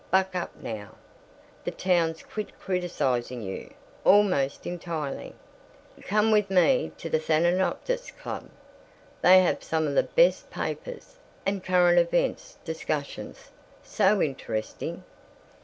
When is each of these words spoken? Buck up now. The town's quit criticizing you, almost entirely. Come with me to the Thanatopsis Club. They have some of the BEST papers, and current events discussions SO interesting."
Buck 0.09 0.33
up 0.33 0.55
now. 0.55 0.95
The 1.63 1.69
town's 1.69 2.23
quit 2.23 2.59
criticizing 2.59 3.43
you, 3.43 3.71
almost 4.03 4.65
entirely. 4.65 5.35
Come 6.01 6.31
with 6.31 6.49
me 6.49 6.91
to 6.97 7.07
the 7.07 7.19
Thanatopsis 7.19 8.09
Club. 8.09 8.49
They 9.21 9.41
have 9.43 9.63
some 9.63 9.85
of 9.85 9.93
the 9.93 10.01
BEST 10.01 10.49
papers, 10.49 11.17
and 11.45 11.63
current 11.63 11.99
events 11.99 12.57
discussions 12.65 13.51
SO 13.83 14.23
interesting." 14.23 15.03